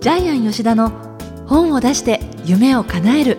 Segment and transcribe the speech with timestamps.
[0.00, 0.88] ジャイアン吉田の
[1.46, 3.36] 本を出して夢を叶える。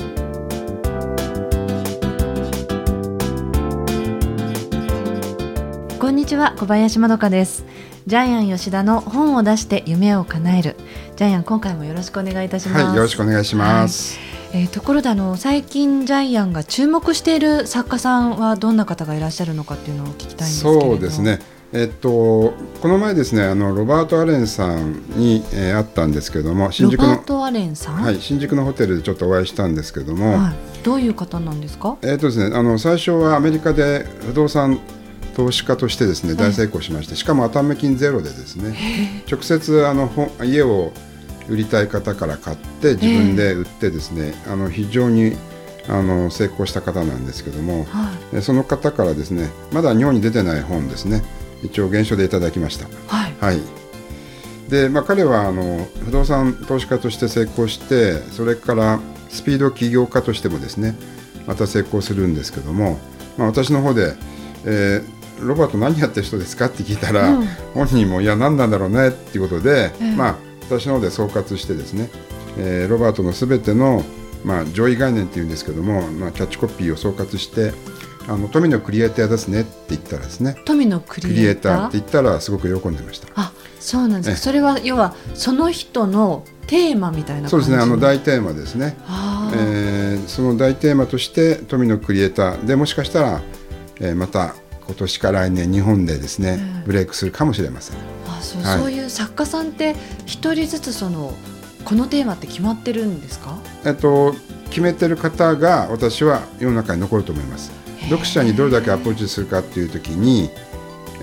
[5.98, 7.66] こんにちは小林まどかです。
[8.06, 10.76] ジャイアン吉田の本を出して夢を叶える。
[11.16, 12.86] ジャイアン今回もよろしくお願いいたします。
[12.86, 14.20] はいよろしくお願いします、
[14.52, 21.40] はい、えー、ところであの最近ジャイアンが注目している作家さんはどんな方がいらっしゃるのかっていうのを聞きたいんですそうですね
[21.74, 34.80] えっと、この前ですねあのロバート・アレンさんに、えー、会ったんですけども新宿のロバート・アレンさん、はい、新宿のホテルでちょっとお会いしたんですけども、はい、どういう方なんですか、えっとですね、あの最初はアメリカで不動産
[35.34, 40.10] 投資家としてですね大成功しまして、しかも頭金ゼロでですね直接あの
[40.44, 40.92] 家を
[41.48, 45.38] 売りたい方から買って自分で売ってですねあの非常に
[45.88, 51.24] あの成功した方なんですけども、はい、その方からですねまだ日本に出てない本ですね
[51.64, 52.86] 一応原書でいただきました。
[53.08, 53.62] はい、はい、
[54.70, 60.96] で、まあ、彼はあの不動産投資家として成功してそれからスピード起業家としてもですね
[61.46, 62.98] また成功するんですけども、
[63.38, 64.14] まあ、私の方で、
[64.66, 70.36] えー、ロバート何やってる人ですかって聞いたら、うん、本人もいや何なんだろうねっていうことで、えー、まあ、
[70.70, 72.10] 私の方で総括してですね、
[72.58, 74.04] えー、ロバートのすべての、
[74.44, 77.74] まあ、上位概念っていうんですけども、まあ、キャッチコピーを総括して
[78.28, 80.56] あの富のクリエイターですねって言ったらですね。
[80.66, 81.88] 富のクリエイター？
[81.88, 83.28] って言ったらすごく喜んでました。
[83.36, 84.32] あそうなんです。
[84.32, 88.96] かそれは要はその人のテーマみたいなそうですねあの大テーマですね、
[89.54, 93.42] えー、その大テーマとして富のクリエイターでもしかしたら、
[94.00, 97.98] えー、また今年か来年日本でですね、えー、ブレイクするかもしれません。
[98.28, 101.34] あそう、はい、そういう作家さんって一人ずつその
[101.84, 103.58] このテーマって決まってるんですか？
[103.84, 104.36] えっと
[104.70, 107.72] 決めてる方が私は世の中に残ると思います
[108.10, 110.50] 読者にどれだけアプローチするかっていう時に、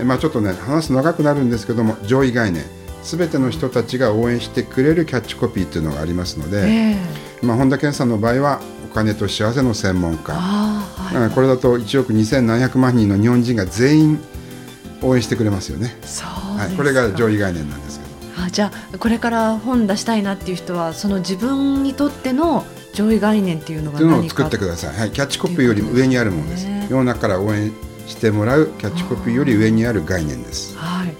[0.03, 2.63] まあ、ちょっとね話す長くなるんですけども上位概念
[3.03, 6.95] すべての人たちが応援してくれるキャッチコピーっていうのがありますので、
[7.41, 14.19] まあ、本田健さんの場合はお金と幸せの専門家、はい、これだと1億2700万人の日本人が全員
[15.01, 15.95] 応援してくれますよね。
[16.57, 18.43] はい、これが上位概念なんですけど。
[18.45, 22.65] あじゃあこれから本出したいなっていう人はその自分にとっての
[22.99, 24.29] 上位概念っていうのが何か。
[24.29, 27.71] 作ってください、はい、キャッチコピーよりも上にあるものです、ね、世の中から応援
[28.07, 30.75] してもらうキャッチコピーより上にある概念です。
[30.77, 31.13] はい。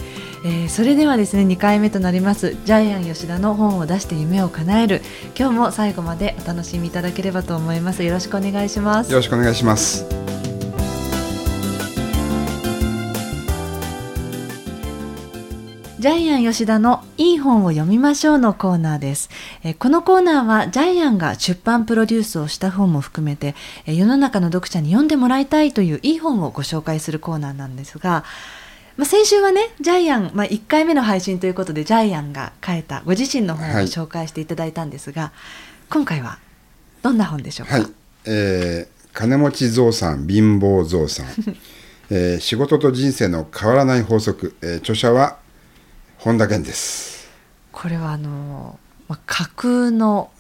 [0.45, 5.01] えー、それではですね2回目となりますジャイアン吉田の本を出して夢を叶える。
[5.37, 8.03] 今日も最後までお楽しみいただければと思います。
[8.03, 9.11] よろしくお願いします。
[9.11, 10.28] よろしくお願いします
[15.99, 19.29] ジャイアン吉田のいい本を読みましょうのコーナーです。
[19.65, 23.53] えこのコーナーはジャイアンが出版プロデュースをした本も含めて
[23.85, 28.23] え世の中の読者に読んでもらいたいといういい本をご紹介するコーナーなんですが、
[28.95, 35.31] まあ、先週はねジャイアン、まあ、1回目の配信ということでジャイアンが書いたご自身の本を紹介していただいたんですが、はい、
[35.89, 36.39] 今回は
[37.01, 37.85] どんな本でしょうか、はい。
[38.23, 41.25] えー、金持ちゾウさん貧乏ゾウさん、
[42.09, 45.38] えー、仕事と人生の変わらない法則、えー、著者は
[46.19, 47.29] 本田健です。
[47.71, 50.31] これはあの、まあ、架空の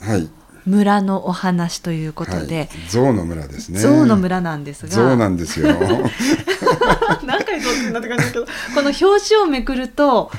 [0.65, 3.79] 村のお話ということで、はい、象の村ですね。
[3.79, 4.89] 象の村なんですが。
[4.89, 5.69] 象なんですよ。
[7.25, 8.51] 何回象ってなって感じですけどこ
[8.81, 10.31] の表紙をめくると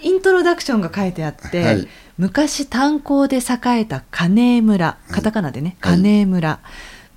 [0.00, 6.60] イントロダクションが書いてあって、はい、昔炭鉱で栄えた金江村カタカナでね、はい、金江村、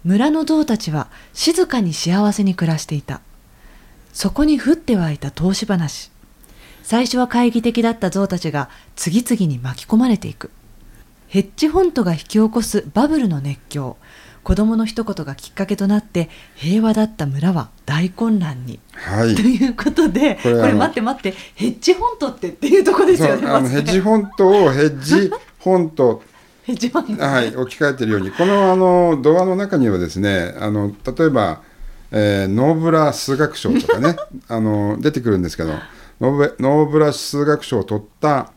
[0.03, 3.22] 村の象たちは静かに幸せに暮らしていた。
[4.11, 6.11] そこに降って湧いた投資話
[6.84, 10.51] 最初は懐疑的だった象たちが次々に巻き込まれていく。
[11.28, 13.97] ヘッジフォントが引き起こすバブルの熱狂。
[14.44, 26.23] 子供の一言がきっかけとなって平和だった村は大混乱に、はい、ということでこれ待って待ってヘッジフォントってっていうところですよねあのヘッジフォントをヘッジフォント。
[26.63, 27.23] ヘッジフォント。
[27.23, 28.31] はい置き換えているように。
[28.31, 31.61] このあのドアの中にはですねあの例えば、
[32.11, 34.16] えー、ノーブラ数学賞とかね
[34.47, 35.73] あの出てくるんですけど
[36.19, 38.52] ノーブラ数学賞を取った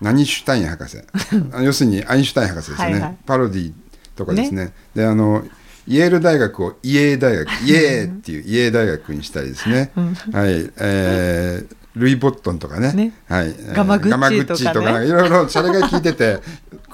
[0.00, 0.98] 何シュタイン博士。
[1.62, 3.00] 要するにアインシュタイン博士ですね。
[3.00, 3.72] はい、パロディ
[4.14, 5.44] とかですね、ね、であの
[5.86, 9.90] イェール大学をイエー大学イエーっていうイエー大学にしたりですね、
[10.32, 13.12] はい、えー、ルイ・ボットンとかね、ね。
[13.26, 16.40] はい、ガマグッチとか、ね、いろいろそれが聞いてて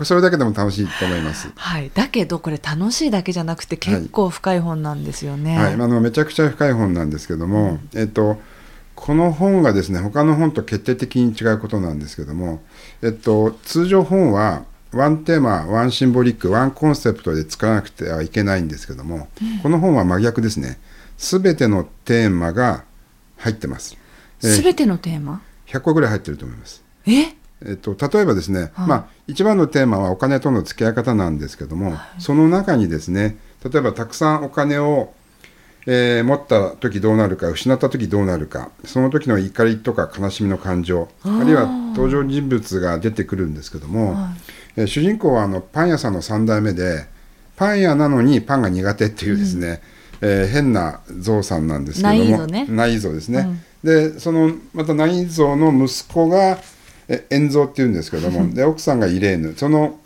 [0.02, 1.50] それだけでも楽しいと思います。
[1.56, 5.56] はい、だけどこれ楽しいだけじゃなくて結構深い本なんですよね。
[5.56, 8.38] はい、はい、あのめちゃくちゃ深い本なんですけども、うん、えっと
[9.04, 12.62] この本がですね他の本と決定的に違うことなんですけども、
[13.02, 14.64] えっと、通常本は
[14.94, 20.78] one theme one symbolic one concept で使わなくてはいけないんですけども、うん、この本は真逆ですね。
[21.18, 22.84] 全てのテーマが
[23.36, 23.94] 入ってます。
[24.40, 26.82] すべ、てのテーマ？100個ぐらい入ってると思います。
[27.06, 27.34] え？
[27.62, 28.88] えっと、例えばですね、はい。
[28.88, 35.12] まあ、一番のテーマはお金との付き合い方なんですけども、その中にですね例えばたくさんお金を、
[35.86, 44.16] えー持った時どうなるか失った時どうなるかその時の怒りとか悲しみの感情あるいは登場人物が出てくるんですけども、
[44.76, 47.04] えー主人公はあのパン屋さんの3代目で
[47.56, 49.81] パン屋なのにパンが苦手っていうですね、
[50.20, 52.14] えー変なゾウさんなんですけども
[52.75, 56.58] ナイーゾねですね、でそのまたナイーゾの息子が
[57.08, 60.00] え円蔵っていうんですけども で奥さんがイレーヌその,、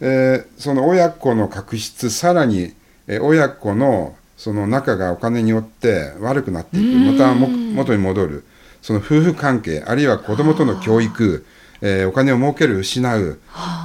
[0.00, 2.72] えーその親子の確執さらに、
[3.08, 4.14] えー親子の
[4.44, 7.12] その仲がお金によって悪くなっていく。
[7.12, 8.44] またも元に戻る。
[8.82, 11.46] その夫婦関係あるいは子供との教育
[11.80, 13.38] えーお金を儲ける失う、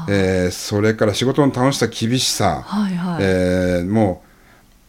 [0.10, 3.24] えーそれから仕事の楽しさ厳しさ、はいはい。
[3.24, 4.30] えーもう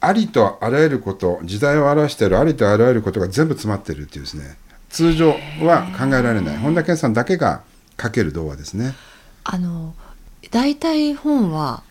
[0.00, 4.56] ありとあらゆること時代を表しているありとあらゆることが全部詰まっているっていうですね。
[4.88, 5.28] 通常
[5.62, 6.56] は考えられない。
[6.56, 7.62] 本田健さんだけが
[8.02, 8.94] 書ける童話ですね。
[9.44, 9.94] あの
[10.50, 11.84] 大体本は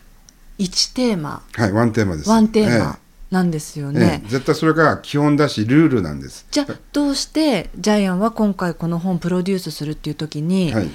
[0.58, 1.42] 1テーマ。
[1.54, 2.28] はいワンテーマです。
[2.28, 2.98] ワンテーマ
[3.30, 4.20] なんですよええね。
[4.24, 6.46] ええ絶対それが基本だしルールなんです。
[6.50, 10.90] じゃあどうしてジャイアンは今回この本プロデュースするっていう時に、はい。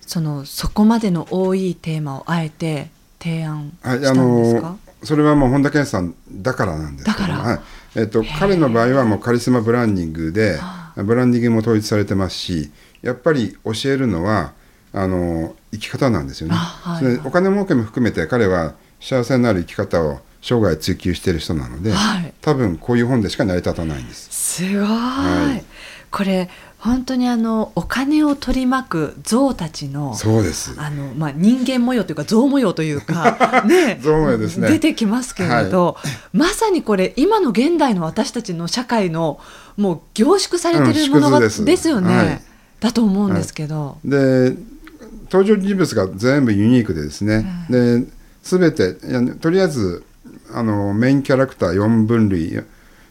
[0.00, 7.34] そのそこまでの多いテーマをあえて提案しはい、たあんですか、のそれはもう本田健さんだからなんですだから。
[7.38, 7.60] はい。
[7.96, 10.60] えっと彼の場合はもうカリスマブランディングで
[10.96, 12.70] ブランディングも統一されてますし
[13.02, 14.52] やっぱり教えるのは
[14.92, 22.32] あの生き方なんですよね、あはいそれでお金儲けも含めて彼は幸せになる生き方を生涯追求している人なので、はい。
[22.40, 24.28] 多分こういう本でしか成り立たないんです。
[24.30, 25.64] すごい、はい。
[26.12, 26.48] これ
[26.78, 30.76] 本当にあのお金を取り巻く象たちのそうです。
[30.78, 34.68] あの、まあ、人間模様というか象模様というか、 ね、象模様ですね。
[34.68, 35.96] 出てきますけれど、
[36.32, 39.40] まさにこれ今の現代の私たちの社会の
[39.76, 41.64] もう凝縮されてるものが、うんです。
[41.64, 42.42] ですよね、はい。
[42.78, 44.56] だと思うんですけど、で
[45.24, 48.04] 登場人物が全部ユニークでですね、で
[48.44, 48.92] 全て
[49.40, 50.04] とりあえず
[50.52, 52.58] あのメインキャラクター4分類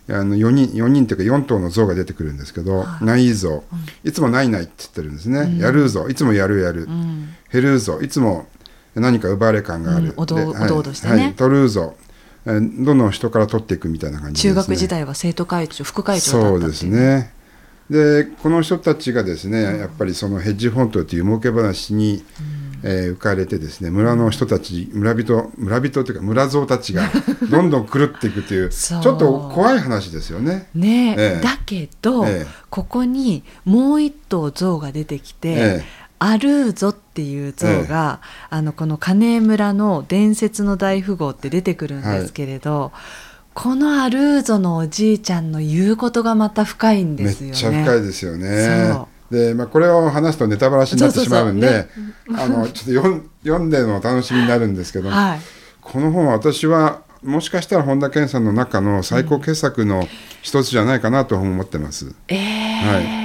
[0.07, 3.63] あの4人4人というか4頭の像が出てくるんですけど、ない像、
[4.03, 6.07] いつもないないって言ってるんですね、やるぞ。
[6.09, 7.29] いつもやるやる、うん。
[7.51, 7.99] 減るぞ。
[8.01, 8.47] いつも
[8.93, 10.13] 何か奪われ感がある、うん。
[10.17, 11.13] おどでおどおどしてね。
[11.13, 11.95] はい、取るぞ。
[12.45, 17.01] えーどんどん人から取っていくみたいな感じです、ね、中学時代は生徒会長副会長だそうですったっていう。
[17.01, 17.33] ね。
[17.89, 22.23] でこの人たちがですね、やっぱりそのヘッジフォントという儲け話に、
[22.87, 27.09] えー浮かれてですね村の人たち村人村人というか村蔵たちが
[27.49, 30.67] どんどん狂っていくというちょっと怖い話ですよね。
[30.75, 31.15] ね。
[31.17, 31.39] ええ。
[31.39, 32.47] えだけど、ええ。
[32.69, 35.85] ここにもう一頭象が出てきて、ええ。
[36.19, 42.91] アルーゾっていう像が、あのこの金村の伝説の大富豪って出てくるんですけれど、
[43.53, 47.51] このアルーゾのおじいちゃんの言うことがまた深いんめですよね。
[47.51, 48.91] っちゃ深いですよね。
[48.93, 49.14] そ。
[49.31, 51.87] で、まあ、これを話すとネタバラシになってしまうんで
[52.35, 55.39] あのちょっと読ん読んでのお楽しみになるんですけど、はい、
[55.81, 60.07] この本は私はもしかしたら本田健さんの中の最高傑作の
[60.41, 62.13] 一つじゃないかなと思ってます。
[62.27, 63.24] えー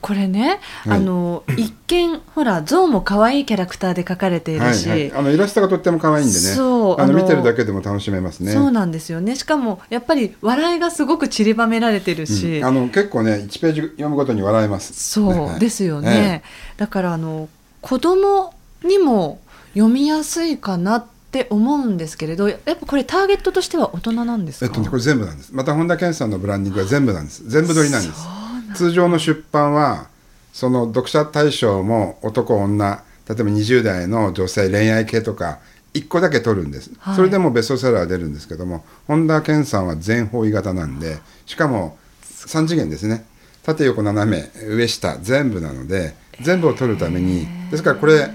[0.00, 0.98] これね、はい。
[0.98, 6.38] あの一見ほら象も可愛いキャラクターで描かれているし、はいはい、あのイラストがとっても可愛いんでね。
[6.38, 8.52] そうあの見てるだけでも楽しめますね。
[8.52, 9.36] そうなんですよね。
[9.36, 12.64] しかもやっぱり笑いがすごく散りばめられてるし、うん。
[12.64, 14.92] あの結構ね1ページ読むごとに笑えます。
[14.94, 15.60] そうはい。
[15.60, 16.42] ですよね、
[16.76, 17.48] だからあの
[17.80, 18.54] 子供
[18.84, 19.40] にも
[19.74, 25.54] 読みやすいかなって思うんですけれどやっぱこれターゲットとしては大人なんですか、えっとね、これ全部なんです。
[25.54, 27.48] また本田健さんのブランディングは全部なんです。
[27.48, 28.39] 全部撮りなんです
[28.74, 30.08] 通常の出版は
[30.52, 35.60] その読者対象も男女例えば20代の女性恋愛系とか
[35.94, 37.16] 1個だけ取るんです、はい。
[37.16, 43.24] それでもベストセラー出るんですけども本田健さんは全方位型なんでしかも3次元ですね。
[43.62, 48.30] 縦横斜め上下全部なので全部を取るためにですからこれ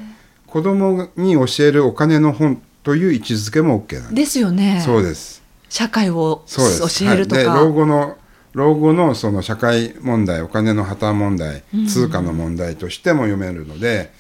[0.47, 4.15] 子供に教えるお金の本という位置づけも OK なんです。
[4.15, 4.81] ですよね。
[4.85, 5.43] そうです。
[5.69, 6.63] 社会を教
[7.07, 8.15] えるとか、はい、で老後の
[8.55, 14.13] 老後のその社会問題お金の破綻問題通貨の問題としても読めるので、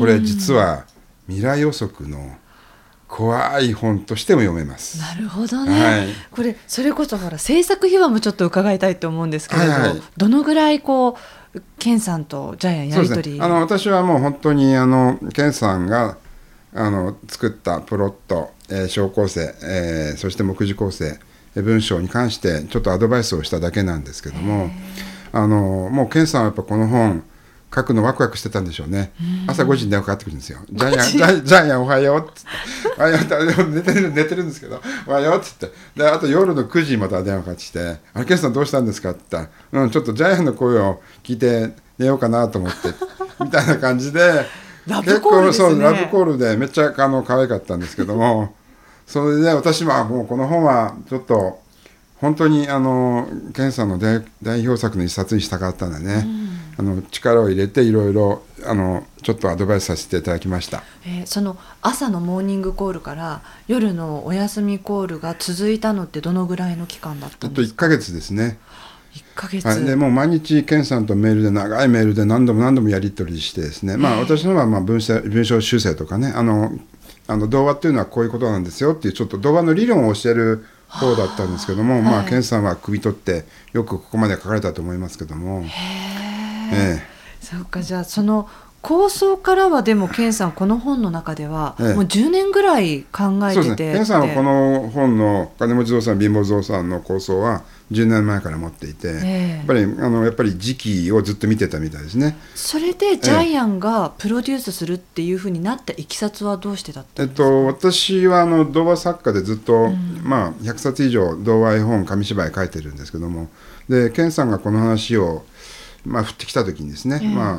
[0.00, 0.86] これ実は
[1.26, 2.36] 未来予測の
[3.06, 4.98] 怖い本としても読めます。
[4.98, 6.08] なるほどね、はい。
[6.30, 10.02] これそれこそほら制作秘話もちょっと伺いたいと思うんですけれど、はいはい。
[10.16, 11.18] どのぐらいこ
[11.54, 13.44] うケンさんとジャイアンやり取り、ね。
[13.44, 16.16] あの私はもう本当にあのケンさんが
[16.72, 24.70] あの作ったプロット、えー小構成、えーそして目次構成えー文章に関してちょっとアドバイスをしただけなんですけども
[25.32, 27.22] あのもうケンさんはやっぱこの本
[27.74, 29.12] 書くのワクワクしてたんでしょうね。
[29.46, 32.48] 朝5時に電話かかってくるんですよ「ジャイアンジャイジャイアンおはよう」っつって
[33.00, 35.72] 「おはよう」 って寝てる寝てるんですけど「おはよう」っつって。
[35.96, 42.88] であと夜の9時にまた電話かかってきて「あれケンさんどうしたんですか?」って言ったら「うんちょっとジャイアンの声を聞いて寝ようかなと思って」
[43.42, 44.46] みたいな感じで
[44.86, 45.68] ラブコールですね。
[45.68, 48.54] 結構そうラブコールでめっちゃあの可愛かったんですけども
[49.06, 51.60] それで私はもうこの本はちょっと
[52.16, 56.24] 本当にあの健さんの代代表作の一冊にしたかったんでね、
[56.78, 60.82] あの力を入れていろいろあのちょっとアドバイスさせていただきました。
[61.04, 67.86] えーその朝のモーニングコールから夜のお休みコールが続いたのってどのぐらいの期間だったえっと1んですか？
[67.86, 68.58] ヶ月ですね。
[69.14, 76.32] 1ヶ月、はい、でもう毎日健さんとメールで長いメールで何度も何度もやり取りしてですね、まあ、私のはまあ文章文章修正とかね。
[76.34, 76.70] あの
[77.26, 85.64] あの童話っていうのはこういうことなんですよっていうちょっと童話の理論を教える方だったんですけども、まあ、健さんは首取ってよくここまで書かれたと思いますけども、
[86.72, 87.02] ええ。
[87.40, 88.48] そうかじゃあその
[88.82, 91.94] 構想からはでも健さんこの本の中ではええ。
[91.94, 97.62] もう10年ぐらい考えてて、健さんはこの本の「金持ちゾウさん貧乏ゾウさん」の構想は
[97.92, 99.56] 10年前から持っていて、ええ。
[99.58, 102.36] やっぱりあのやっぱり時期をずっと見てたみたいですね。
[102.54, 109.90] それでジャイアンがプロデュースするっていうふうになったいきさつはどうしてだったえっんですか、と、私はあの童話作家でずっと、
[110.22, 113.48] まあ、100冊以上童話絵本紙芝居書いてるんですけども
[113.88, 115.44] で健さんがこの話を、
[116.04, 117.28] まあ、振ってきた時にですね、ええ。
[117.28, 117.58] ま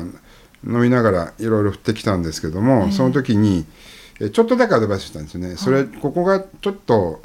[0.66, 3.64] 飲みながらいろいろ振ってきたんですけども、その時に
[4.20, 7.22] えちょっとだけアドバイスしたんですよね、それここがちょっと、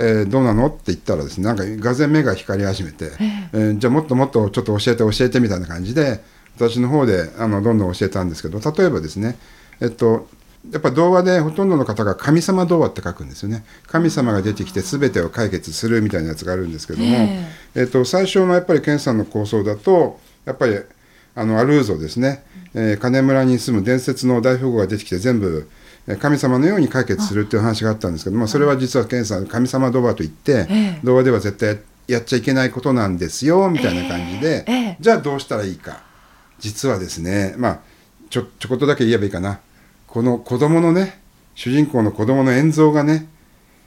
[0.00, 0.68] えーどうなの？
[0.68, 3.10] って言ったらですねなんかがぜん目が光り始めて、
[3.52, 6.22] えーじゃあもっともっとちょっと教えて教えてみたいな感じで
[6.56, 9.36] 私の方であのどんどん教えたんですけど例えばですね
[9.80, 10.28] えっと
[10.72, 13.64] やっぱ童話でほとんどの方が神様童話って書くんですよね。
[13.86, 17.82] 神様が出てきて全てを解決するみたいなやつがあるんですけども、ええ。
[17.84, 20.76] っと、最初のやっぱり健さんの構想だとやっぱり
[21.36, 22.42] あのアルーゾですね、
[22.74, 25.77] えー金村に住む伝説の大富豪が出てきて全部えー
[26.16, 31.00] 神様のように解決するっていう話があったんですけどもそれは実は健さん神様童話といって、ええ。
[31.04, 36.02] 童話では絶対やっちゃいけないことなんですよみたいな感じで、ええじゃあどうしたらいいか。
[36.58, 37.80] 実はですねまあ
[38.30, 39.60] ちょちょこっとだけ言えばいいかな。
[40.06, 41.20] この子供のね
[41.54, 43.28] 主人公の子供の演像がね、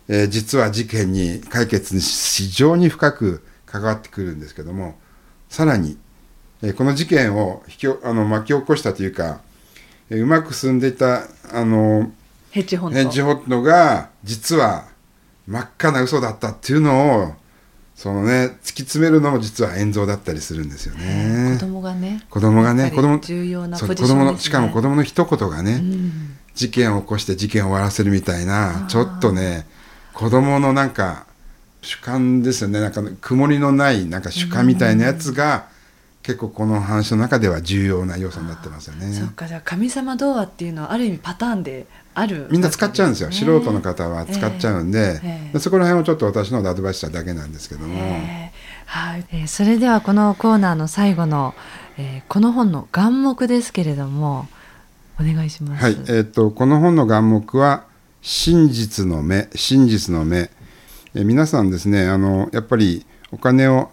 [0.07, 4.99] えー実は事件に解決に非常に深く関わってくるんですけども
[5.49, 5.97] さらに、
[6.61, 9.50] えーこの事件を引きおあの巻き起こしたというか、えー
[10.17, 12.11] うまく進んでいたあの
[12.51, 14.85] ヘッジホッジホットが実は
[15.47, 17.33] 真っ赤な嘘だったっていうのを
[17.95, 21.57] そのね突き詰めるのも実は演像だったりするんですよね。
[21.59, 26.11] 子供がね子供がね子供子供のしかも子供の一言がね、うん。
[26.53, 29.65] 事件を起こして事件を終わらせるみたいなちょっとね
[30.13, 31.25] 子供のなんか
[31.81, 32.79] 主観ですよね。
[32.79, 35.67] なんか曇りのないなんか主観みたいなやつが
[36.23, 39.11] 結構この話の中では重要な要素になってますよね。
[39.13, 51.55] そうかじゃあ神様童話っていうのはある意味パターンであるみんな使っちゃうんですよ、ね素人の方は使っちゃうんで,、ええでそこら辺をちょっと私のアドバイスしただけなんですけども、えーはい、えーそれではこのコーナーの最後の、
[51.97, 54.47] えーこの本の眼目ですけれども
[55.19, 55.83] お願いします。
[55.83, 55.93] はい。
[56.07, 57.85] えー、とこの本の眼目は
[58.21, 60.51] 「真実の目」真実の目、
[61.15, 63.91] えー皆さんですねあのやっぱりお金を、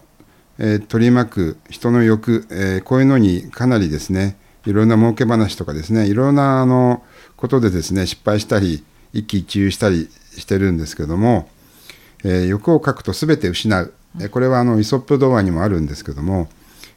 [0.59, 7.03] えー取り巻く人の欲、えーこういうのにかなりですねいろんな儲け話とかですねいろんなあの
[7.37, 11.49] ことでですね失敗したり一喜一憂したりしてるんですけども、
[12.23, 16.49] えー欲をかくと全て失う、えーこれはあのイソップ童話にもあるんですけども、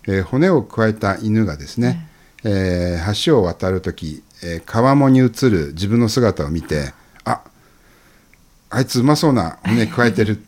[0.06, 2.08] えー骨を加えた犬がですね、
[2.44, 6.92] えー橋を渡る時、えー川面に映る自分の姿を見て
[7.24, 7.42] あ
[8.70, 10.44] あいつうまそうな骨加えてる。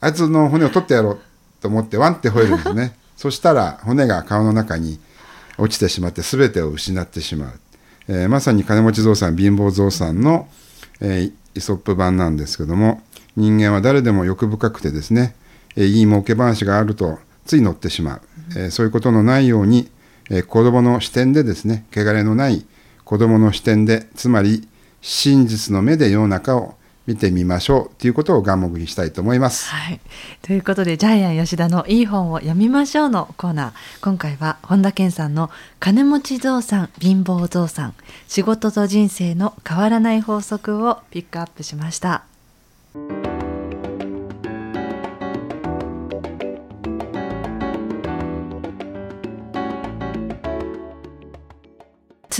[0.00, 1.20] あいつの骨を取ってやろう
[1.60, 2.94] と思ってワンって吠えるんですね。
[3.16, 5.00] そしたら骨が川の中に
[5.58, 7.52] 落ちてしまって全てを失ってしまう、
[8.08, 10.48] えーまさに金持ちゾウさん貧乏ゾウさんの、
[11.00, 13.02] えーイソップ版なんですけども
[13.34, 15.34] 人間は誰でも欲深くてですね、
[15.74, 18.20] えーいい儲け話があるとつい乗ってしまう、
[18.56, 19.90] えーそういうことのないように、
[20.30, 22.64] えー子供の視点でですね汚れのない
[23.04, 24.68] 子供の視点でつまり
[25.00, 26.74] 真実の目で世の中を
[27.08, 29.70] 見てみましょうということを眼目にしたいと思います。
[29.70, 29.98] はい、
[30.42, 33.72] ということでジャイアン吉田のいい本を読みましょうのコーナー
[34.02, 35.50] 今回は本田健さんの
[35.80, 37.94] 「金持ちゾウさん貧乏ゾウさん
[38.28, 42.24] 仕事と人生の変わらない法則」をピックアップしました。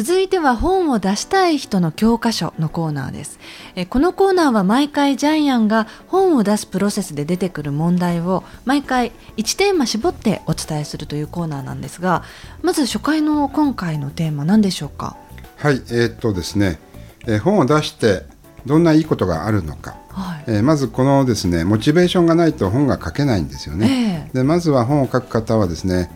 [0.00, 3.40] 続いては本を出したい人の教科書のコーナーです。
[3.74, 12.22] えーこのコーナーは毎回ジャイアンが本を出すプロセスで出てくる問題を毎回1テーマ絞ってお伝えするというコーナーなんですが、
[12.62, 15.16] まず初回の今回のテーマ何でしょうか？
[15.56, 16.78] はい、えーっとですね、
[17.26, 18.22] えー本を出して
[18.66, 20.44] どんないいことがあるのか、はい。
[20.46, 24.28] えーまずこのですねモチベーションがないと本が書けないんですよね。
[24.30, 26.08] ええでまずは本を書く方はですね、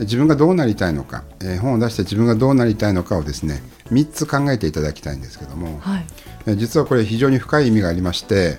[0.00, 6.06] 自分がどうなりたいのか、えー本を出して自分がどうなりたいのかをですね3つ考えていただきたいんですけども、はい。
[6.46, 8.58] えー実はこれ非常に深い意味がありまして、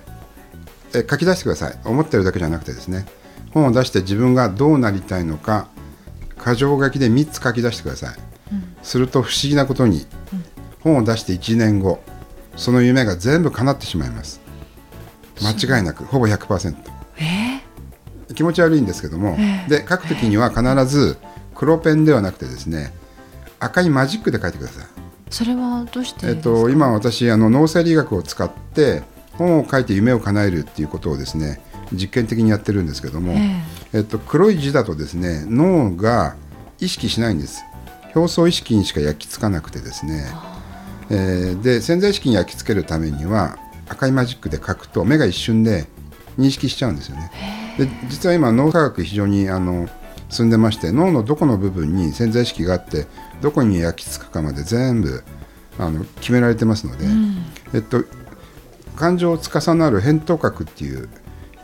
[0.94, 1.80] えー書き出してください。
[1.86, 3.06] 思ってるだけじゃなくてですね
[3.54, 5.68] 本を出して自分がどうなりたいのか
[6.38, 8.16] 箇条書きで3つ書き出してください、
[8.82, 10.08] すると不思議なことに、
[10.80, 12.02] 本を出して1年後
[12.56, 14.42] その夢が全部叶ってしまいます。
[15.42, 16.76] 間違いなくほぼ100%
[17.20, 17.62] え
[18.34, 21.18] 気持ち悪いんですけども、で書くときには必ず
[21.62, 22.91] 黒ペンではなくてですね
[23.60, 24.84] 赤いマジックで書いてください。
[24.84, 24.88] ー
[25.30, 29.03] それはどうしてえっと、今私あの脳生理学を使って
[29.34, 31.62] 本を書いて夢を叶えるっていうことをですね
[31.94, 33.63] 実験的にやってるんですけども、え
[33.94, 34.00] え。
[34.00, 36.36] っと、黒い字だとですね脳が
[36.80, 37.63] 意識しないんです。
[38.15, 40.25] 表層意識にしか焼き付かなくてですね、
[41.12, 45.86] えーで潜在意識に焼き付けるためには赤いマジックで書くと目が一瞬で
[46.39, 47.32] 認識しちゃうんですよね。
[47.77, 49.88] で実は今脳科学非常にあの
[50.32, 53.06] 進んでまして脳のどこの部分に潜在意識があって
[53.42, 55.24] どこに焼き付くかまで全部
[55.78, 57.06] あの決められてますので、
[57.74, 58.04] えっと、
[58.96, 61.10] 感情を司る扁桃核っていう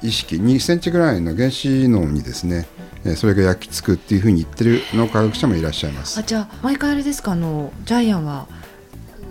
[0.01, 2.67] 意識2センチぐらいの原子脳にですね、
[3.03, 6.23] えーそれが焼き付くっていうふうに言ってる脳科学者もいらっしゃいますあ。
[6.23, 7.31] じゃあ毎回あれですか？
[7.31, 8.47] あのジャイアンは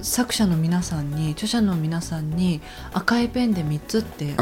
[0.00, 2.62] 作者の皆さんに著者の皆さんに
[2.94, 4.34] 赤いペンで3つって伝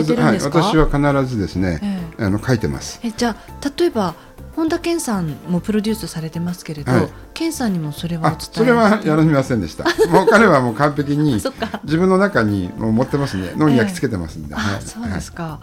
[0.00, 1.80] えてるんですか、私は必ずですね、
[2.18, 3.00] えあの書いてます。
[3.02, 4.14] えじゃあ例えば
[4.54, 7.08] 本田健さんもプロデュースされてますけれど、はい。
[7.34, 9.84] 健さんにもそれはそれはやらみませんでした。
[10.10, 11.34] もう彼はもう完璧に
[11.84, 13.52] 自分の中にもう持ってますね。
[13.56, 14.54] 脳に焼き付けてますんで。
[14.54, 14.82] あはい。
[14.82, 15.60] そうですか、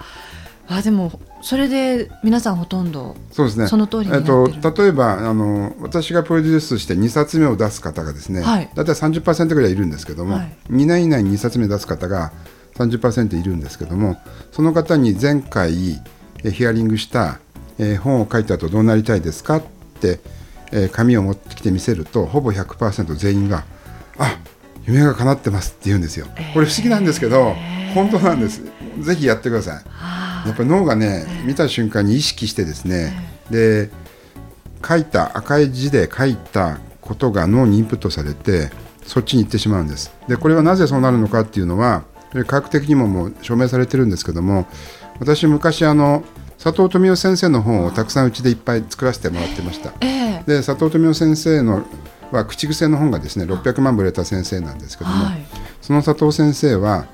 [0.68, 3.68] あでもそれで皆さんほとんどそうですね。
[3.68, 4.46] その通りえってる。
[4.50, 8.70] っと、例えばあの私がプロデュースして2冊目を出す方がですね、はい。
[8.74, 10.58] だいたい30%ぐらいいるんですけども、はい。
[10.72, 12.32] 2年以内に2冊目出す方が
[12.76, 14.18] 30%いるんですけども
[14.54, 16.02] その方に前回
[16.44, 17.40] えヒアリングした、
[17.80, 19.64] えー本を書いた後どうなりたいですかっ
[20.02, 20.20] て、
[20.72, 23.64] えー紙を持ってきて見せるとほぼ100%全員が
[24.20, 24.38] 「あ
[24.86, 26.28] 夢が叶ってます」って言うんですよ。
[26.54, 27.56] これ不思議なんですけど、
[27.96, 28.62] 本当なんです。
[29.02, 30.48] ぜひやってください。
[30.48, 33.14] やっぱり脳がね、見た瞬間に意識してですね、
[33.50, 33.90] で
[34.88, 38.70] 書いた赤い字で書いたことが脳にインプットされて
[39.04, 44.68] そっちに行ってしまうんですでこれはなぜそうなるのかっていうのは科学的にももう証明されてるんですけども
[45.20, 46.24] 私昔あの
[46.62, 49.94] 佐藤富夫先生の本をたくさんうちでいっぱい作らせてもらってました。
[50.02, 50.44] ええ。
[50.46, 51.86] で佐藤富夫先生の
[52.32, 55.46] は口癖の本がですね600万部売れた先生なんですけども、はい。
[55.82, 57.08] その佐藤先生は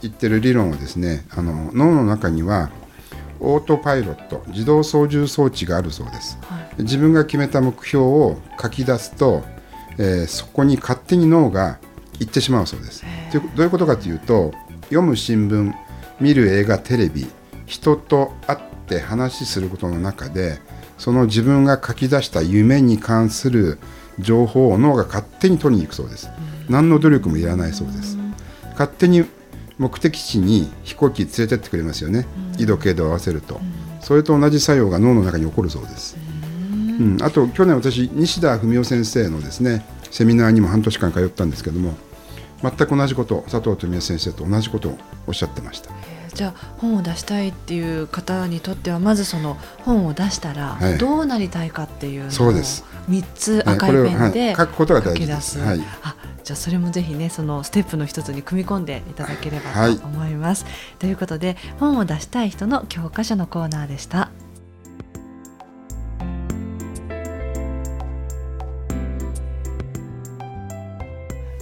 [0.00, 2.70] 言ってる理論はですねあの脳の中には
[3.38, 6.82] オートパイロット自動操縦装置があるそうです、はい。
[6.82, 9.44] 自分が決めた目標を書き出すと、
[9.98, 11.78] えーそこに勝手に脳が
[12.18, 13.04] 行ってしまうそうです。
[13.54, 14.52] どういうことかというと
[14.84, 15.74] 読む新聞
[16.18, 17.26] 見る映画テレビ
[17.66, 20.60] 人と会って話することの中で
[20.98, 23.78] その自分が書き出した夢に関する
[24.18, 26.30] 情報を脳が勝手に取りに行くそうです。
[26.68, 28.16] 何の努力もいらないそうです。
[28.72, 29.24] 勝手に
[29.78, 32.26] 目的地に飛行機連れてってくれますよね、
[32.58, 33.60] 緯度経度を合わせると、
[34.00, 36.16] それと同じ作用が脳の中に起こるそうです、
[36.98, 37.18] うん。
[37.20, 41.94] あと去年私西田文夫先生のですねセミナーにも半年間通ったんですけども
[42.62, 45.90] 全く同じこと佐藤富夫先生と同じことをおっしゃってました
[46.36, 50.98] じゃあ本を出したいっていう方にとってはまずその本を出したらはい。
[50.98, 52.84] どうなりたいかっていうのをそうです。
[53.08, 55.58] 3つはい赤いペンで書くことが大事です。
[55.58, 55.80] はい。
[56.02, 59.98] あじゃあそれもぜひねそのステップの一つに組み込んでいただければはい。
[59.98, 60.66] と思います。
[60.98, 64.28] ということで本を出したい人の教科書のコーナーでした。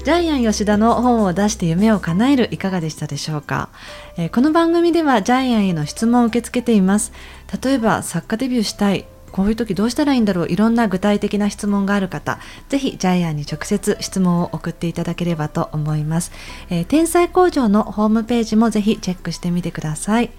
[0.05, 3.71] ジャイアン吉田の本を出して夢を叶えるいかがでしたでしょうか、
[4.19, 7.11] えーこの番組ではジャイアンへの質問を受け付けています。
[7.63, 9.07] 例えば作家デビューしたい。
[9.33, 10.49] こういう時どうしたらいいんだろう？
[10.49, 12.39] いろんな具体的な質問がある方。
[12.69, 16.33] ぜひジャイアンに直接質問を送っていただければと思います、
[16.69, 20.31] えー天才工場のホームページもぜひチェックしてみてください、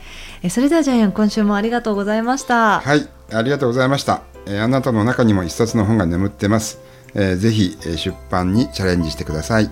[0.44, 2.82] えーそれではジャイアン今週もありがとうございました。
[2.82, 6.80] はいありがとうございました、えーあなたの中にも一冊の本が眠ってます、
[7.16, 9.70] えーぜひ、出版にチャレンジしてください。